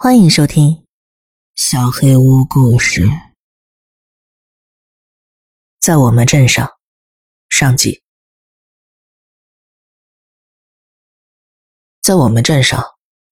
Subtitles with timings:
[0.00, 0.70] 欢迎收听
[1.56, 3.00] 《小黑屋故事》。
[5.80, 6.70] 在我们镇上，
[7.48, 8.04] 上集。
[12.00, 12.80] 在我们镇上，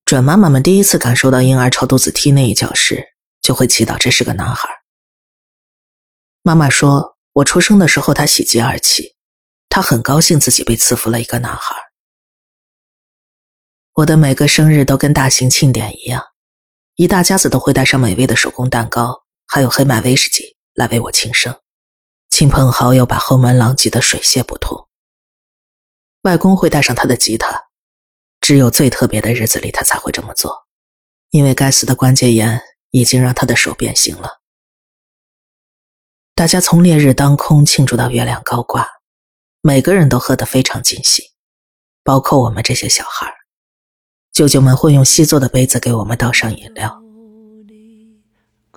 [0.04, 4.68] 准妈妈们第一次感受到婴儿朝肚子踢那一脚时，就会祈祷这是个男孩。
[6.42, 9.14] 妈妈说，我出生的时候，她喜极而泣，
[9.68, 11.76] 她很高兴自己被赐福了一个男孩。
[13.92, 16.24] 我的每个生日都跟大型庆典一样。
[16.96, 21.54] 一大家子都会带上美味的手工蛋糕，还有黑麦威士忌来为我庆生。
[22.30, 24.88] 亲朋好友把后门狼藉得水泄不通。
[26.22, 27.64] 外公会带上他的吉他，
[28.40, 30.66] 只有最特别的日子里他才会这么做，
[31.28, 34.40] 因为该死的关节炎已经让他的手变形了。
[36.34, 38.88] 大家从烈日当空庆祝到月亮高挂，
[39.60, 41.22] 每个人都喝得非常尽兴，
[42.02, 43.30] 包括我们这些小孩
[44.36, 47.02] 舅舅们会用锡做的杯子给我们倒上饮料，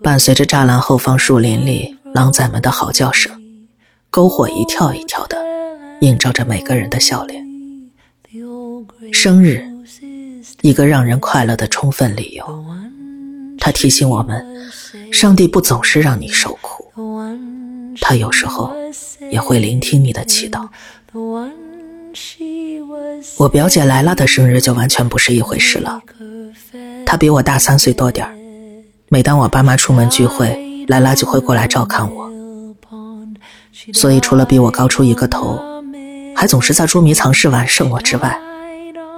[0.02, 3.30] 伴随着栅栏后方树林里狼崽们的嚎叫声，
[4.10, 5.38] 篝火一跳一跳的，
[6.00, 7.46] 映照着每个人的笑脸。
[9.12, 9.62] 生日，
[10.62, 12.66] 一个让人快乐的充分理由。
[13.58, 14.72] 它提醒我们，
[15.12, 16.90] 上帝不总是让你受苦，
[18.00, 18.74] 他有时候
[19.30, 20.70] 也会聆听你的祈祷。
[23.38, 26.02] 我表姐莱拉的生日就完全不是一回事了。
[27.06, 28.36] 她比我大三岁多点儿。
[29.08, 32.30] 每当我爸妈出门聚会，莱拉就会过来照看我。
[33.94, 35.60] 所以除了比我高出一个头，
[36.36, 38.40] 还总是在捉迷藏时完胜我之外，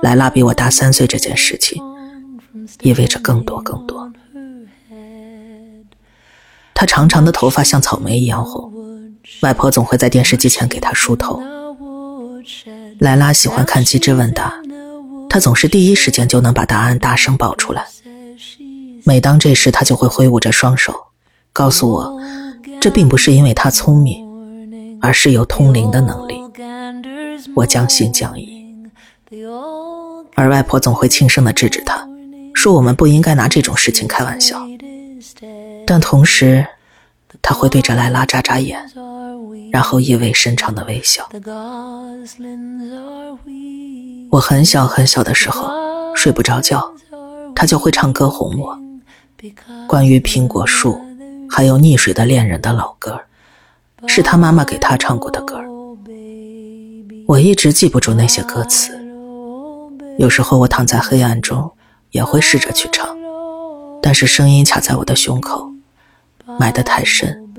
[0.01, 1.81] 莱拉比我大三岁这件事情，
[2.81, 4.11] 意味着更多更多。
[6.73, 8.71] 她长长的头发像草莓一样红，
[9.41, 11.41] 外婆总会在电视机前给她梳头。
[13.01, 14.53] 莱拉喜欢看机智问答，
[15.27, 17.83] 她总是第一时间就能把答案大声报出来。
[19.03, 20.93] 每当这时，她就会挥舞着双手，
[21.51, 22.21] 告诉我，
[22.79, 24.23] 这并不是因为她聪明，
[25.01, 26.35] 而是有通灵的能力。
[27.55, 28.63] 我将信将疑，
[30.35, 32.07] 而外婆总会轻声的制止她，
[32.53, 34.61] 说我们不应该拿这种事情开玩笑。
[35.87, 36.63] 但同时，
[37.41, 38.79] 她会对着莱拉眨眨眼。
[39.71, 41.27] 然后意味深长的微笑。
[44.29, 45.69] 我很小很小的时候
[46.15, 46.93] 睡不着觉，
[47.55, 48.77] 他就会唱歌哄我，
[49.87, 50.99] 关于苹果树，
[51.49, 53.19] 还有溺水的恋人的老歌，
[54.07, 55.59] 是他妈妈给他唱过的歌。
[57.27, 58.97] 我一直记不住那些歌词，
[60.17, 61.71] 有时候我躺在黑暗中
[62.11, 63.07] 也会试着去唱，
[64.01, 65.71] 但是声音卡在我的胸口，
[66.59, 67.49] 埋得太深，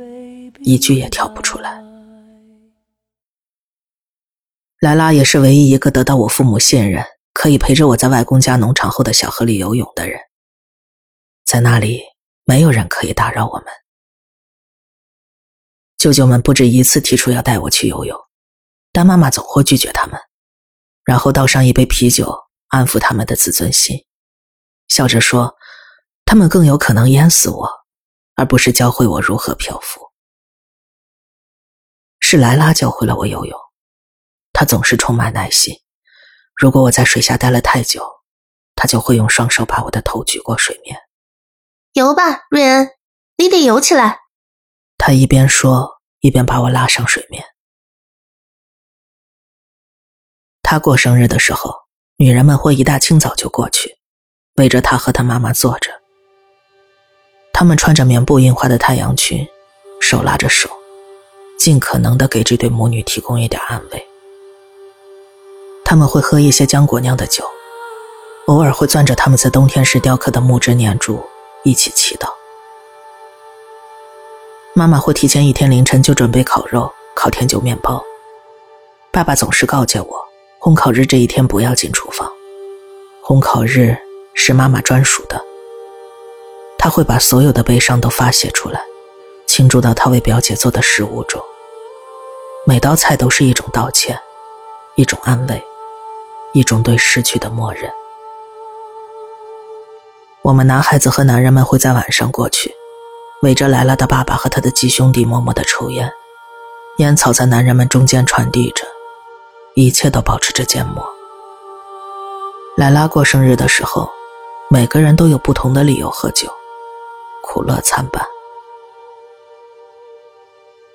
[0.60, 1.81] 一句也跳不出来。
[4.82, 10.20] 莱拉也是唯一一个得到我父母信任、可以陪着我在外公家农场后的小河里游泳的人。
[11.44, 12.02] 在那里，
[12.44, 13.66] 没有人可以打扰我们。
[15.98, 18.18] 舅舅们不止一次提出要带我去游泳，
[18.90, 20.18] 但妈妈总会拒绝他们，
[21.04, 24.04] 然后倒上一杯啤酒，安抚他们的自尊心，
[24.88, 25.54] 笑着说
[26.26, 27.70] ：“他们更有可能淹死我，
[28.34, 30.10] 而不是教会我如何漂浮。”
[32.18, 33.56] 是莱拉教会了我游泳。
[34.62, 35.74] 他总是充满耐心。
[36.54, 38.00] 如果我在水下待了太久，
[38.76, 40.96] 他就会用双手把我的头举过水面。
[41.94, 42.88] 游吧，瑞恩，
[43.38, 44.20] 你得游起来。
[44.98, 47.44] 他一边说，一边把我拉上水面。
[50.62, 51.74] 他过生日的时候，
[52.18, 53.98] 女人们会一大清早就过去，
[54.58, 55.90] 围着他和他妈妈坐着。
[57.52, 59.44] 他们穿着棉布印花的太阳裙，
[60.00, 60.70] 手拉着手，
[61.58, 64.08] 尽可能的给这对母女提供一点安慰。
[65.92, 67.44] 他们会喝一些浆果酿的酒，
[68.46, 71.22] 偶尔会攥着他们在冬天时雕刻的木质念珠
[71.64, 72.28] 一起祈祷。
[74.72, 78.02] 妈妈会提前一天凌晨就准备烤肉、烤甜酒、面包。
[79.10, 80.24] 爸爸总是告诫我，
[80.58, 82.32] 烘烤日这一天不要进厨房，
[83.22, 83.94] 烘烤日
[84.32, 85.38] 是妈妈专属的。
[86.78, 88.82] 他会把所有的悲伤都发泄出来，
[89.46, 91.38] 倾注到他为表姐做的食物中。
[92.66, 94.18] 每道菜都是一种道歉，
[94.94, 95.62] 一种安慰。
[96.52, 97.90] 一种对失去的默认。
[100.42, 102.74] 我们男孩子和男人们会在晚上过去，
[103.42, 106.12] 围着来了的爸爸和他的几兄弟默默的抽烟，
[106.98, 108.84] 烟草在男人们中间传递着，
[109.74, 111.08] 一切都保持着缄默。
[112.76, 114.10] 莱拉过生日的时候，
[114.68, 116.50] 每个人都有不同的理由喝酒，
[117.42, 118.26] 苦乐参半。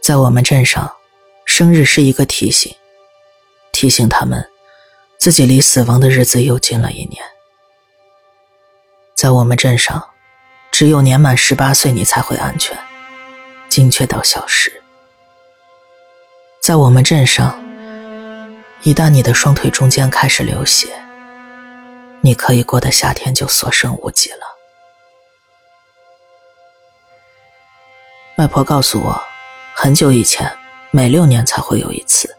[0.01, 0.91] 在我们镇上，
[1.45, 2.73] 生日是一个提醒，
[3.71, 4.45] 提醒他们。
[5.17, 7.21] 自己离死亡的日子又近了一年。
[9.15, 10.09] 在我们镇上，
[10.71, 12.77] 只有年满十八岁你才会安全，
[13.67, 14.71] 精确到小时。
[16.61, 17.59] 在我们镇上，
[18.83, 20.89] 一旦你的双腿中间开始流血，
[22.21, 24.45] 你可以过的夏天就所剩无几了。
[28.37, 29.19] 外婆告诉我，
[29.73, 30.55] 很久以前，
[30.91, 32.36] 每六年才会有一次。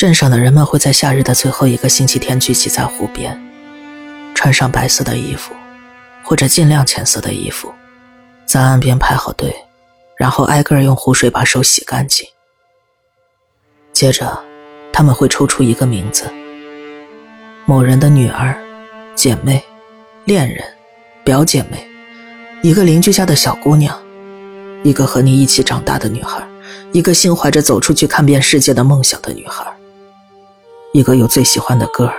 [0.00, 3.38] 镇上的人们会在夏日的最后一个星期天聚集在湖边，
[4.34, 5.52] 穿上白色的衣服，
[6.22, 7.70] 或者尽量浅色的衣服，
[8.46, 9.54] 在岸边排好队，
[10.16, 12.26] 然后挨个用湖水把手洗干净。
[13.92, 14.42] 接着，
[14.90, 16.24] 他们会抽出一个名字：
[17.66, 18.58] 某人的女儿、
[19.14, 19.62] 姐妹、
[20.24, 20.64] 恋人、
[21.22, 21.86] 表姐妹，
[22.62, 23.94] 一个邻居家的小姑娘。
[24.82, 26.42] 一个和你一起长大的女孩，
[26.90, 29.70] 一个心怀着走出去看遍世界的梦想的女孩，
[30.92, 32.10] 一个有最喜欢的歌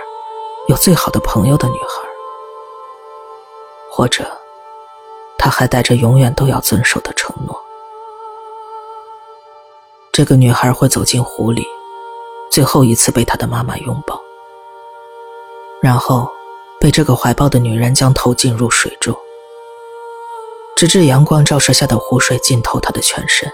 [0.66, 2.08] 有最好的朋友的女孩，
[3.90, 4.24] 或者，
[5.36, 7.54] 她还带着永远都要遵守的承诺。
[10.10, 11.66] 这个女孩会走进湖里，
[12.50, 14.18] 最后一次被她的妈妈拥抱，
[15.82, 16.30] 然后
[16.80, 19.14] 被这个怀抱的女人将头浸入水中。
[20.74, 23.52] 直至阳光照射下的湖水浸透他的全身，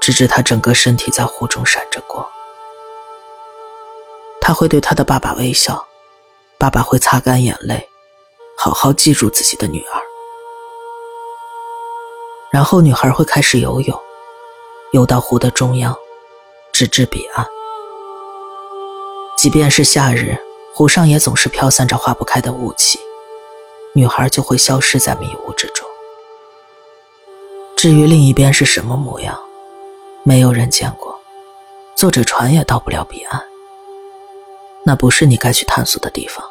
[0.00, 2.28] 直至他整个身体在湖中闪着光。
[4.46, 5.82] 他会对他的爸爸微笑，
[6.58, 7.88] 爸爸会擦干眼泪，
[8.58, 10.02] 好好记住自己的女儿。
[12.52, 13.98] 然后女孩会开始游泳，
[14.92, 15.96] 游到湖的中央，
[16.74, 17.46] 直至彼岸。
[19.34, 20.36] 即便是夏日，
[20.74, 23.00] 湖上也总是飘散着化不开的雾气，
[23.94, 25.88] 女孩就会消失在迷雾之中。
[27.76, 29.40] 至于另一边是什么模样，
[30.22, 31.18] 没有人见过，
[31.96, 33.42] 坐着船也到不了彼岸。
[34.84, 36.44] 那不是你该去探索的地方，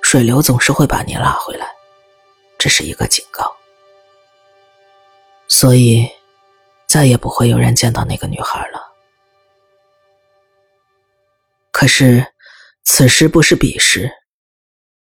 [0.00, 1.68] 水流总是会把你拉回来，
[2.56, 3.54] 这是一个警告。
[5.48, 6.08] 所以，
[6.86, 8.80] 再也不会有人见到那个女孩了。
[11.72, 12.32] 可是，
[12.84, 14.10] 此时不是彼时。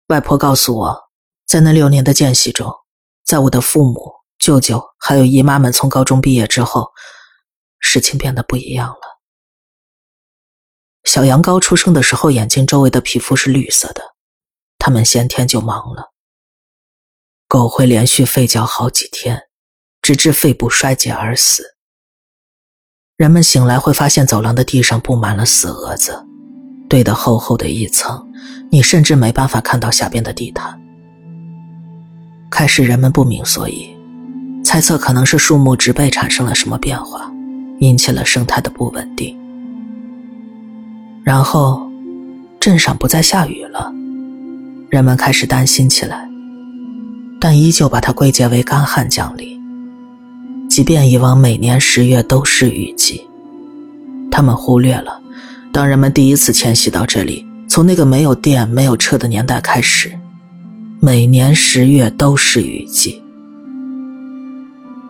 [0.09, 1.11] 外婆告诉我，
[1.47, 2.73] 在那六年的间隙中，
[3.25, 4.15] 在我的父母。
[4.37, 6.93] 舅舅还有姨妈们从高中毕业之后，
[7.79, 9.01] 事情变得不一样了。
[11.05, 14.03] 小羊羔出生的时候，眼睛周围的皮肤是绿色的，
[14.79, 16.11] 它们先天就盲了。
[17.47, 19.43] 狗会连续吠叫好几天，
[20.03, 21.77] 直至肺部衰竭而死。
[23.17, 26.27] 人们醒来会发现走廊的地上布满了死蛾子，
[26.89, 28.27] 堆得厚厚的一层，
[28.73, 30.81] 你甚至没办法看到下边的地毯。
[32.51, 33.95] 开始人们不明所以。
[34.65, 37.31] 猜测可能是树木植被产生了什么变化，
[37.81, 39.39] 引起了生态的不稳定。
[41.25, 41.91] 然后，
[42.61, 43.91] 镇上不再下雨了，
[44.91, 46.29] 人们开始担心起来，
[47.41, 49.59] 但依旧把它归结为干旱降临。
[50.69, 53.23] 即便以往每年十月都是雨季，
[54.31, 55.19] 他们忽略了，
[55.73, 60.12] 当人们第一次迁徙到这里，从那个没有电、没有车的年代开始，
[61.00, 63.23] 每年十月都是雨季。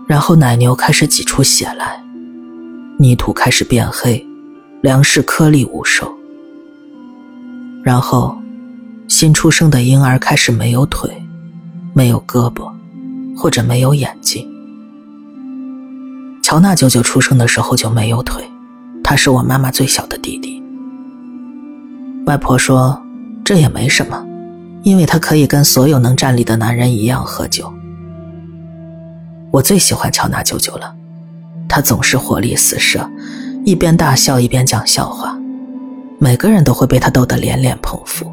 [0.07, 2.01] 然后奶牛开始挤出血来，
[2.99, 4.25] 泥土开始变黑，
[4.85, 6.07] 粮食颗粒无收。
[7.83, 8.37] 然后，
[9.09, 11.11] 新出生的婴儿开始没有腿，
[11.95, 12.71] 没有胳膊，
[13.35, 14.47] 或者没有眼睛。
[16.43, 18.45] 乔纳舅舅出生的时候就没有腿，
[19.03, 20.63] 他是我妈妈最小的弟弟。
[22.27, 23.03] 外婆说，
[23.43, 24.23] 这也没什么，
[24.83, 27.73] 因为他可以跟所有能站立的男人一样喝酒。
[29.51, 30.95] 我最喜欢乔纳舅舅了，
[31.71, 33.09] 他总是活力四射，
[33.65, 35.37] 一边大笑一边讲笑话，
[36.19, 38.31] 每个人都会被他逗得连连捧腹，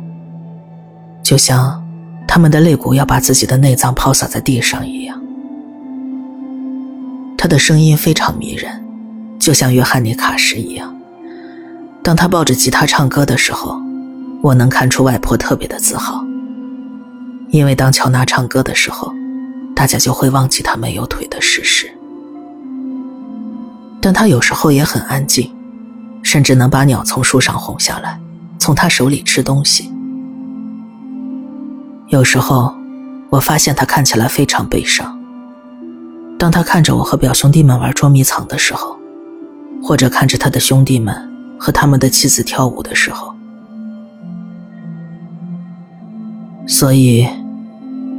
[1.23, 1.81] 就像
[2.27, 5.21] 他们的肋骨要把自己的内脏抛洒在地上一样。
[7.38, 8.69] 他的声音非常迷人，
[9.39, 10.93] 就像约翰尼卡什一样。
[12.03, 13.81] 当他抱着吉他唱歌的时候，
[14.43, 16.23] 我能看出外婆特别的自豪，
[17.50, 19.11] 因为当乔纳唱歌的时候。
[19.73, 21.91] 大家就会忘记他没有腿的事实，
[24.01, 25.50] 但他有时候也很安静，
[26.24, 28.20] 甚至能把鸟从树上哄下来，
[28.58, 29.91] 从他手里吃东西。
[32.08, 32.74] 有时候，
[33.29, 35.17] 我发现他看起来非常悲伤。
[36.39, 38.98] 当他看着我和表兄弟们玩捉迷藏的时候，
[39.84, 41.15] 或者看着他的兄弟们
[41.60, 43.34] 和他们的妻子跳舞的时候，
[46.65, 47.27] 所以，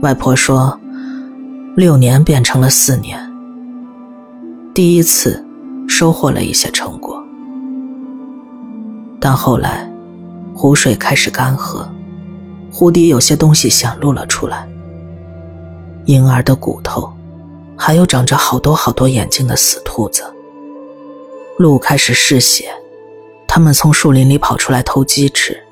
[0.01, 0.79] 外婆说。
[1.75, 3.19] 六年变成了四年，
[4.75, 5.43] 第一次
[5.93, 7.23] 收获了一些成果，
[9.21, 9.87] 但后来
[10.55, 11.87] 湖水开始干涸，
[12.73, 14.67] 湖底有些东西显露了出来：
[16.07, 17.13] 婴儿的骨头，
[17.77, 20.25] 还有长着好多好多眼睛的死兔子。
[21.59, 22.73] 鹿开始嗜血，
[23.47, 25.63] 它们从树林里跑出来偷鸡吃。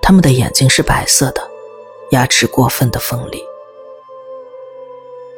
[0.00, 1.42] 它们的眼睛是白色的，
[2.12, 3.42] 牙齿过分的锋利。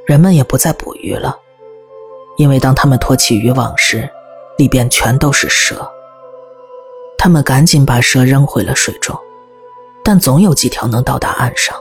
[0.05, 1.38] 人们也不再捕鱼了，
[2.37, 4.09] 因为当他们托起渔网时，
[4.59, 5.90] 里边全都是蛇。
[7.19, 9.19] 他们赶紧把蛇扔回了水中，
[10.05, 11.76] 但总有几条能到达岸上。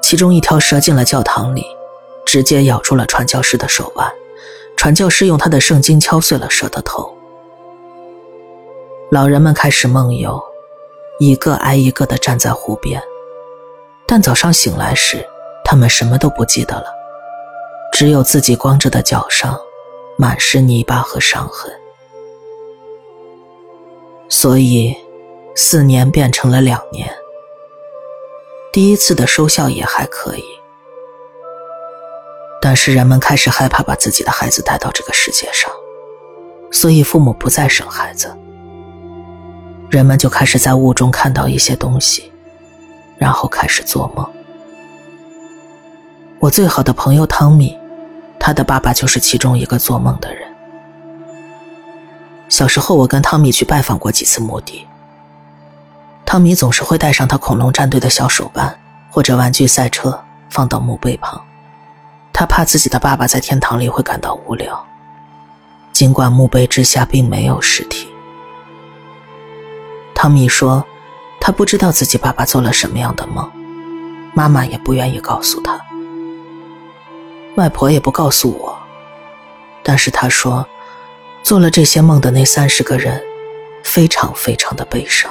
[0.00, 1.64] 其中一条蛇进了教堂里，
[2.24, 4.10] 直接咬住了传教士的手腕。
[4.76, 7.12] 传教士用他的圣经敲碎了蛇的头。
[9.10, 10.40] 老人们开始梦游，
[11.18, 13.02] 一个挨一个的站在湖边，
[14.06, 15.26] 但早上醒来时，
[15.64, 16.86] 他们什么都不记得了，
[17.98, 19.58] 只有自己光着的脚上
[20.16, 21.68] 满是泥巴和伤痕。
[24.28, 24.96] 所以，
[25.56, 27.12] 四年变成了两年。
[28.72, 30.44] 第一次的收效也还可以。
[32.62, 35.68] 但是人们开始害怕把自己的孩子带到这个世界上，
[36.70, 38.32] 所以父母不再生孩子。
[39.90, 42.30] 人们就开始在雾中看到一些东西，
[43.16, 44.24] 然后开始做梦。
[46.38, 47.76] 我最好的朋友汤米，
[48.48, 50.48] 他的爸爸就是其中一个做梦的人。
[52.48, 54.86] 小时候，我跟汤米去拜访过几次墓地。
[56.24, 58.74] 汤米总是会带上他恐龙战队的小手办
[59.10, 61.38] 或者玩具赛车，放到墓碑旁。
[62.32, 64.82] 他怕自己的爸爸在天堂里会感到无聊，
[65.92, 68.08] 尽管墓碑之下并没有尸体。
[70.14, 70.82] 汤米说，
[71.38, 73.46] 他不知道自己爸爸做了什么样的梦，
[74.32, 75.78] 妈妈也不愿意告诉他，
[77.58, 78.78] 外婆也不告诉我。
[79.82, 80.66] 但是她说，
[81.42, 83.22] 做了这些梦的那三十个人，
[83.84, 85.30] 非常非常的悲伤，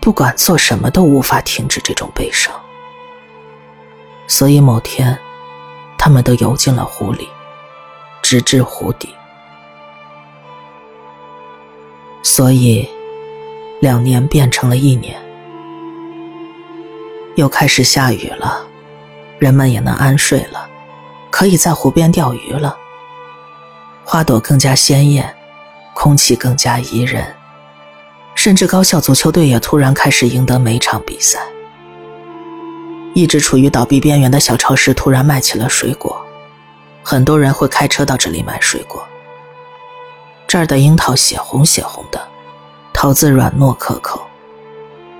[0.00, 2.54] 不管做什么都无法停止这种悲伤。
[4.26, 5.18] 所以某天。
[6.04, 7.28] 他们都游进了湖里，
[8.22, 9.08] 直至湖底。
[12.24, 12.88] 所以，
[13.80, 15.16] 两年变成了一年，
[17.36, 18.66] 又开始下雨了，
[19.38, 20.68] 人们也能安睡了，
[21.32, 22.76] 可以在湖边钓鱼了。
[24.04, 25.34] 花朵更加鲜艳，
[25.94, 27.34] 空气更加宜人，
[28.34, 31.40] 甚至高校足球队也突然开始赢得每场比赛。
[33.14, 36.20] 一直处于倒闭边缘的小超市突然卖起了水果，
[37.02, 39.02] 很多人会开车到这里买水果。
[40.46, 42.20] 这儿的樱桃血红血红的，
[42.92, 44.20] 桃子软糯可口，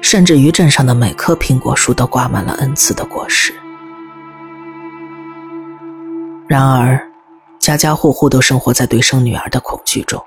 [0.03, 3.55] 甚至于镇上的每棵苹果树都挂满了恩赐的果实。
[6.53, 7.01] 然而，
[7.59, 10.23] 家家户户都生活在对生女儿的恐惧中，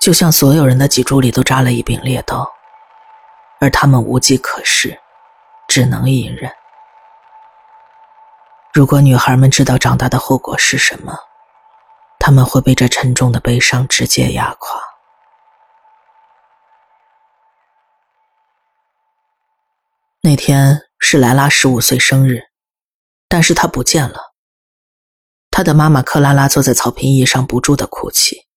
[0.00, 2.50] 就像所有人的脊柱里都扎了一柄猎刀，
[3.60, 4.98] 而他们无计可施。
[5.68, 6.50] 只能隐忍。
[8.72, 11.14] 如果女孩们知道长大的后果是什么，
[12.18, 14.80] 他们会被这沉重的悲伤直接压垮。
[20.22, 22.42] 那天是莱拉十五岁生日，
[23.28, 24.31] 但是她不见了。
[25.62, 28.48] 她的妈妈克拉拉坐在草坪椅上不住的哭泣。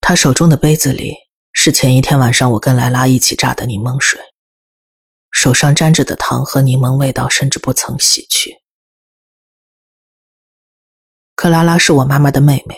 [0.00, 1.14] 她手中的杯子里
[1.52, 4.20] 是前一天晚上我跟莱拉一起榨的柠檬水。
[5.30, 8.56] 手上沾着的糖和柠檬味道，甚至不曾洗去。
[11.36, 12.74] 克拉拉是我妈妈的妹妹，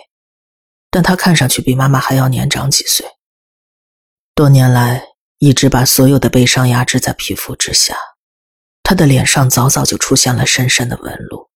[0.90, 3.06] 但她看上去比妈妈还要年长几岁。
[4.34, 5.06] 多年来，
[5.38, 7.96] 一直把所有的悲伤压制在皮肤之下，
[8.82, 11.48] 她的脸上早早就出现了深深的纹路。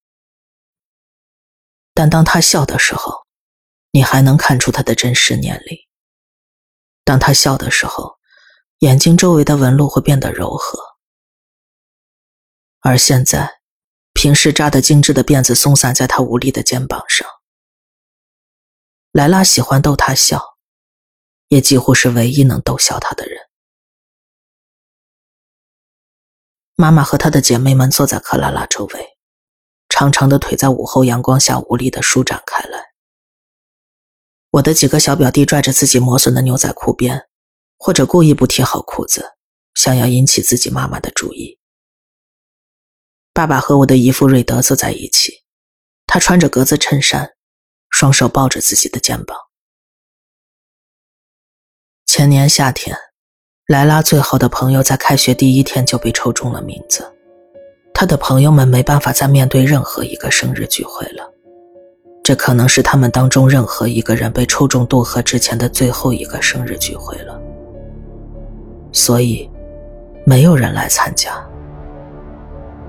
[1.95, 3.25] 但当他笑的时候，
[3.93, 5.79] 你还能看出他的真实年龄。
[7.05, 8.19] 当他笑的时候，
[8.81, 10.79] 眼睛周围的纹路会变得柔和。
[12.81, 13.61] 而现在，
[14.13, 17.27] 平时扎得精致的辫子松散在他无力的肩膀上。
[19.13, 20.57] 莱拉喜欢逗他笑，
[21.47, 23.39] 也几乎是唯一能逗笑他的人。
[26.75, 29.14] 妈妈和她的姐妹们坐在克拉拉周围，
[29.97, 32.87] 长长的腿在午后阳光下无力的舒展开来。
[34.51, 37.29] 我的几个小表弟拽着自己磨损的牛仔裤边，
[37.79, 39.37] 或者故意不提好裤子，
[39.75, 41.61] 想要引起自己妈妈的注意。
[43.33, 45.45] 爸爸和我的姨父瑞德坐在一起，
[46.09, 47.37] 他穿着格子衬衫，
[47.89, 49.39] 双手抱着自己的肩膀。
[52.05, 52.99] 前年夏天，
[53.67, 57.14] 莱拉最好的朋友在开学第一天就被抽中了名字，
[58.05, 61.27] 他的朋友们没办法再面对任何一个生日聚会了，
[62.23, 67.41] 这可能是他们当中任何一个人被抽中渡河之前的最后一个生日聚会了。
[68.93, 69.51] 所以，
[70.27, 71.31] 没有人来参加。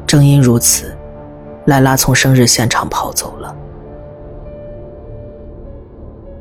[0.05, 0.93] 正因如此，
[1.65, 3.55] 莱拉从生日现场跑走了。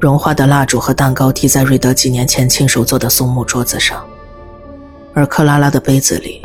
[0.00, 4.04] 融化的蜡烛和蛋糕滴在瑞德几年前亲手做的松木桌子上，
[5.14, 6.44] 而克拉拉的杯子里，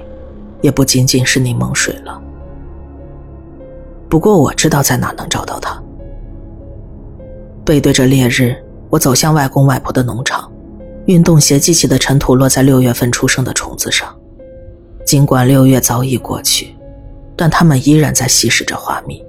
[0.61, 2.21] 也不仅仅是柠檬水了。
[4.09, 5.81] 不过我知道在哪能找到它。
[7.63, 8.55] 背对着烈日，
[8.89, 10.51] 我走向外公外婆的农场，
[11.05, 14.07] 运动鞋激起的尘土落在六月份出生的虫子上。
[15.05, 16.75] 尽管六月早已过去，
[17.35, 19.23] 但它们依然在吸食着花蜜。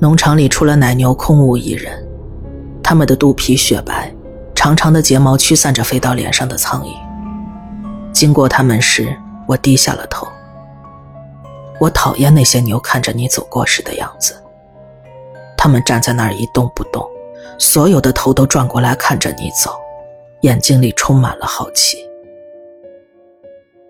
[0.00, 2.04] 农场里除了奶牛，空无一人。
[2.82, 4.12] 它们的肚皮雪白，
[4.54, 6.88] 长长的睫毛驱散着飞到脸上的苍蝇。
[8.12, 10.26] 经过它们时，我低下了头。
[11.80, 14.34] 我讨厌那些牛看着你走过时的样子。
[15.56, 17.04] 他们站在那儿一动不动，
[17.58, 19.70] 所有的头都转过来看着你走，
[20.42, 21.98] 眼睛里充满了好奇。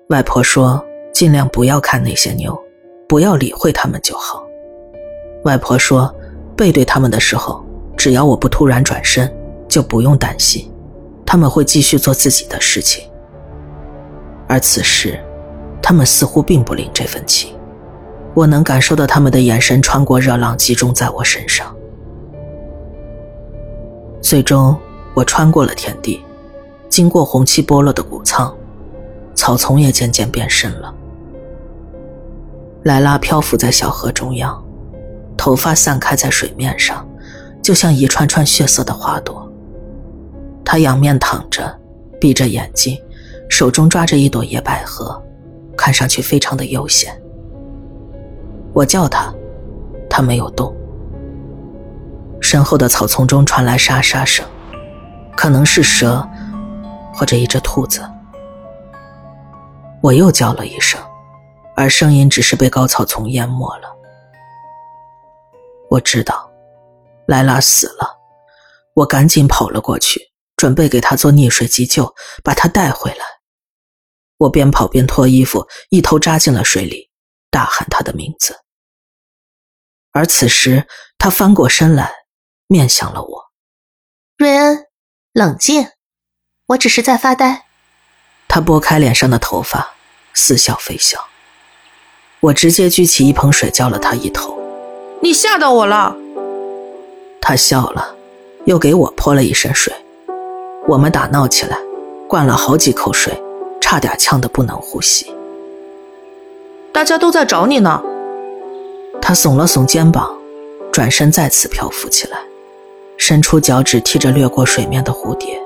[0.09, 2.57] 外婆说：“尽量不要看那些牛，
[3.09, 4.45] 不要理会他们就好。”
[5.45, 6.15] 外婆说
[6.57, 7.65] ：“背对他们的时候。”
[7.97, 9.33] 只要我不突然转身，
[9.69, 10.71] 就不用担心，
[11.25, 13.09] 他们会继续做自己的事情。
[14.49, 15.19] 而此时，
[15.87, 17.55] 他们似乎并不领这份情，
[18.33, 21.77] 我能感受到他们的眼神穿过热浪，集中在我身上。
[24.23, 24.75] 最终，
[25.13, 26.25] 我穿过了田地，
[26.89, 28.57] 经过红漆剥落的谷仓，
[29.35, 30.95] 草丛也渐渐变深了。
[32.85, 34.65] 莱拉漂浮在小河中央，
[35.37, 37.07] 头发散开在水面上。
[37.61, 39.51] 就像一串串血色的花朵。
[40.65, 41.79] 他仰面躺着，
[42.19, 42.99] 闭着眼睛，
[43.51, 45.23] 手中抓着一朵野百合，
[45.77, 47.21] 看上去非常的悠闲。
[48.73, 49.33] 我叫他，
[50.09, 50.75] 他没有动。
[52.41, 54.45] 身后的草丛中传来沙沙声，
[55.37, 56.27] 可能是蛇，
[57.13, 58.03] 或者一只兔子。
[60.03, 61.01] 我又叫了一声，
[61.75, 63.89] 而声音只是被高草丛淹没了。
[65.91, 66.51] 我知道。
[67.27, 68.07] 莱拉死了，
[68.93, 70.21] 我赶紧跑了过去，
[70.57, 73.25] 准备给她做溺水急救，把她带回来。
[74.39, 77.11] 我边跑边脱衣服，一头扎进了水里，
[77.51, 78.61] 大喊他的名字。
[80.13, 80.87] 而此时，
[81.19, 82.11] 他翻过身来，
[82.67, 83.45] 面向了我。
[84.37, 84.87] 瑞恩，
[85.33, 85.89] 冷静，
[86.67, 87.67] 我只是在发呆。
[88.49, 89.95] 他拨开脸上的头发，
[90.33, 91.25] 似笑非笑。
[92.41, 94.59] 我直接举起一盆水浇了他一头。
[95.23, 96.15] 你吓到我了。
[97.41, 98.15] 他笑了，
[98.67, 99.95] 又给我泼了一身水。
[100.87, 101.79] 我们打闹起来，
[102.29, 103.33] 灌了好几口水，
[103.95, 105.33] 差点呛得不能呼吸。
[106.93, 108.03] 大家都在找你呢。
[109.23, 110.37] 他耸了耸肩膀，
[110.91, 112.37] 转身再次漂浮起来，
[113.17, 115.57] 伸出脚趾踢着掠过水面的蝴蝶。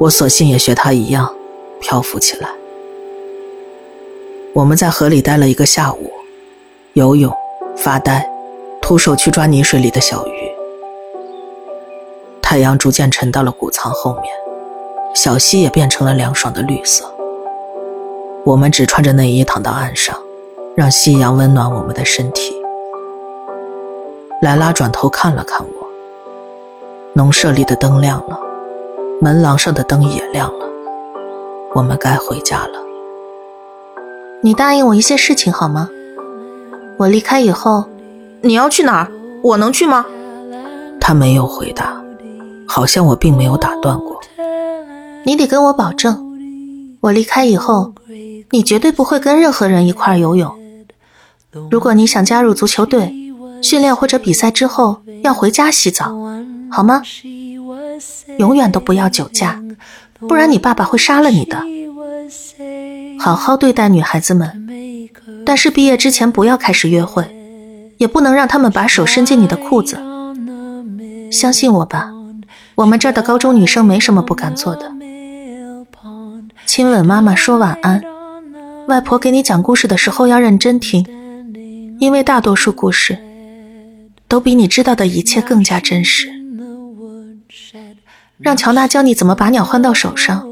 [0.00, 1.32] 我索性也学他一样，
[1.78, 2.48] 漂浮起来。
[4.52, 6.10] 我们在河里待了一个下午，
[6.94, 7.32] 游泳、
[7.76, 8.28] 发呆，
[8.82, 10.32] 徒手去抓泥水里的小鱼。
[12.42, 14.34] 太阳逐渐沉到了谷仓后面，
[15.14, 17.04] 小溪也变成了凉爽的绿色。
[18.44, 20.14] 我们只穿着内衣躺到岸上，
[20.74, 22.54] 让夕阳温暖我们的身体。
[24.42, 25.86] 莱拉转头看了看我，
[27.14, 28.38] 农舍里的灯亮了，
[29.20, 30.66] 门廊上的灯也亮了，
[31.74, 32.72] 我们该回家了。
[34.42, 35.88] 你答应我一些事情好吗？
[36.98, 37.84] 我离开以后，
[38.42, 39.08] 你要去哪儿？
[39.42, 40.04] 我能去吗？
[41.00, 41.94] 他没有回答。
[42.66, 44.13] 好像我并没有打断过。
[45.26, 47.94] 你得跟我保证，我离开以后，
[48.50, 50.54] 你绝对不会跟任何人一块游泳。
[51.70, 53.14] 如果你想加入足球队，
[53.62, 56.14] 训练或者比赛之后要回家洗澡，
[56.70, 57.00] 好吗？
[58.38, 59.62] 永远都不要酒驾，
[60.18, 61.62] 不然你爸爸会杀了你的。
[63.18, 64.68] 好好对待女孩子们，
[65.46, 67.24] 但是毕业之前不要开始约会，
[67.96, 69.96] 也不能让他们把手伸进你的裤子。
[71.30, 72.10] 相信我吧。
[72.74, 74.90] 我们这儿的高中女生没什么不敢做的。
[76.66, 78.02] 亲吻妈妈，说晚安。
[78.86, 81.06] 外婆给你讲故事的时候要认真听，
[81.98, 83.18] 因为大多数故事
[84.28, 86.28] 都比你知道的一切更加真实。
[88.38, 90.46] 让乔娜教你怎么把鸟换到手上，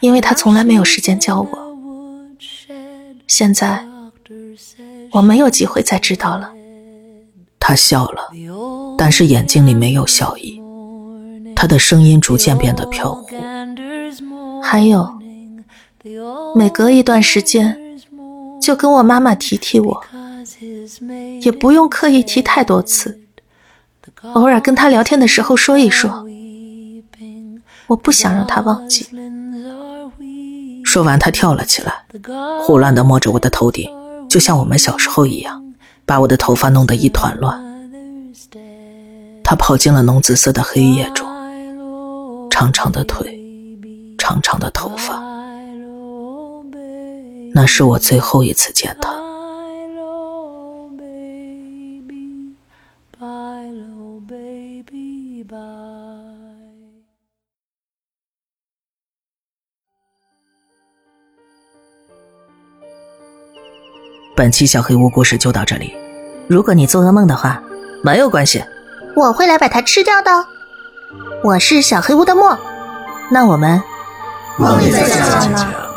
[0.00, 1.48] 因为她从来没有时间教我。
[3.26, 3.84] 现在
[5.12, 6.52] 我没有机会再知道了。
[7.58, 8.32] 他笑了，
[8.98, 10.60] 但是眼睛里没有笑意。
[11.54, 13.36] 他的声音逐渐变得飘忽。
[14.62, 15.12] 还有，
[16.54, 17.76] 每隔一段时间，
[18.60, 20.02] 就跟我妈妈提提我，
[21.42, 23.20] 也不用刻意提太多次，
[24.34, 26.24] 偶尔跟她聊天的时候说一说。
[27.88, 29.06] 我不想让她忘记。
[30.84, 32.04] 说完，他跳了起来，
[32.62, 33.90] 胡乱地摸着我的头顶，
[34.28, 35.62] 就像我们小时候一样，
[36.04, 37.58] 把我的头发弄得一团乱。
[39.42, 41.26] 他跑进了浓紫色的黑夜中，
[42.50, 43.41] 长长的腿，
[44.32, 45.22] 长长的头发，
[47.52, 49.12] 那是我最后一次见他。
[64.34, 65.94] 本期小黑屋故事就到这里。
[66.48, 67.62] 如果你做噩梦的话，
[68.02, 68.64] 没有关系，
[69.14, 70.30] 我会来把它吃掉的。
[71.44, 72.58] 我是小黑屋的墨，
[73.30, 73.82] 那我们
[74.58, 75.91] 梦里再见了。